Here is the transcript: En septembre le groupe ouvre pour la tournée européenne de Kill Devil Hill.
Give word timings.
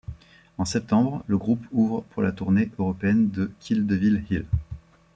En 0.57 0.65
septembre 0.65 1.23
le 1.27 1.37
groupe 1.37 1.63
ouvre 1.71 2.01
pour 2.09 2.23
la 2.23 2.31
tournée 2.31 2.71
européenne 2.79 3.29
de 3.29 3.51
Kill 3.59 3.85
Devil 3.85 4.23
Hill. 4.31 4.45